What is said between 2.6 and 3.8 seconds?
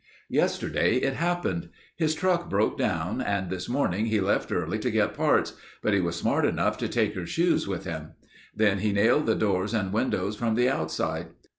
down and this